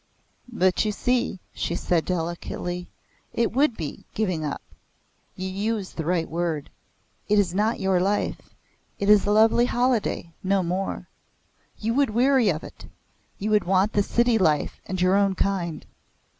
"But 0.51 0.83
you 0.83 0.91
see," 0.91 1.39
she 1.53 1.75
said 1.75 2.05
delicately, 2.05 2.87
"it 3.33 3.51
would 3.51 3.77
be 3.77 4.03
'giving 4.15 4.43
up.' 4.43 4.63
You 5.35 5.47
use 5.47 5.91
the 5.93 6.05
right 6.05 6.27
word. 6.27 6.71
It 7.29 7.37
is 7.37 7.53
not 7.53 7.79
your 7.79 7.99
life. 7.99 8.49
It 8.97 9.11
is 9.11 9.27
a 9.27 9.31
lovely 9.31 9.67
holiday, 9.67 10.33
no 10.41 10.63
more. 10.63 11.07
You 11.77 11.93
would 11.93 12.09
weary 12.09 12.49
of 12.49 12.63
it. 12.63 12.87
You 13.37 13.51
would 13.51 13.65
want 13.65 13.93
the 13.93 14.01
city 14.01 14.39
life 14.39 14.81
and 14.87 14.99
your 14.99 15.15
own 15.15 15.35
kind." 15.35 15.85